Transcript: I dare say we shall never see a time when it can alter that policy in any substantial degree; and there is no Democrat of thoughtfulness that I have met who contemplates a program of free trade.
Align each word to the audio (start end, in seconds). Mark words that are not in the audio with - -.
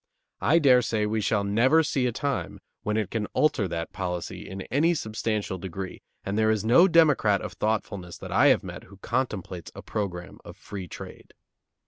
I 0.41 0.57
dare 0.57 0.81
say 0.81 1.05
we 1.05 1.21
shall 1.21 1.43
never 1.43 1.83
see 1.83 2.07
a 2.07 2.11
time 2.11 2.59
when 2.81 2.97
it 2.97 3.11
can 3.11 3.27
alter 3.35 3.67
that 3.67 3.93
policy 3.93 4.49
in 4.49 4.63
any 4.63 4.95
substantial 4.95 5.59
degree; 5.59 6.01
and 6.25 6.35
there 6.39 6.49
is 6.49 6.65
no 6.65 6.87
Democrat 6.87 7.39
of 7.39 7.53
thoughtfulness 7.53 8.17
that 8.17 8.31
I 8.31 8.47
have 8.47 8.63
met 8.63 8.85
who 8.85 8.97
contemplates 8.97 9.71
a 9.75 9.83
program 9.83 10.39
of 10.43 10.57
free 10.57 10.87
trade. 10.87 11.35